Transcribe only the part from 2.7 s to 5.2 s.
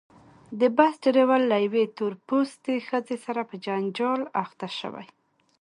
ښځې سره په جنجال اخته شوی.